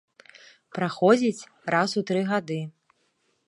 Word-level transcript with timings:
Праходзіць 0.77 1.47
раз 1.75 1.89
у 2.01 2.03
тры 2.11 2.21
гады. 2.33 2.59